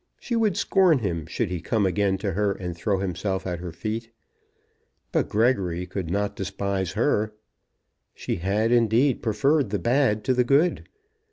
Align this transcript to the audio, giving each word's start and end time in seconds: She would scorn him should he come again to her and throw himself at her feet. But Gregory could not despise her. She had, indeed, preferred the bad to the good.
She 0.19 0.35
would 0.35 0.57
scorn 0.57 0.97
him 0.97 1.27
should 1.27 1.51
he 1.51 1.61
come 1.61 1.85
again 1.85 2.17
to 2.25 2.31
her 2.31 2.53
and 2.53 2.75
throw 2.75 2.97
himself 2.97 3.45
at 3.45 3.59
her 3.59 3.71
feet. 3.71 4.09
But 5.11 5.29
Gregory 5.29 5.85
could 5.85 6.09
not 6.09 6.35
despise 6.35 6.93
her. 6.93 7.35
She 8.15 8.37
had, 8.37 8.71
indeed, 8.71 9.21
preferred 9.21 9.69
the 9.69 9.77
bad 9.77 10.23
to 10.23 10.33
the 10.33 10.43
good. 10.43 10.89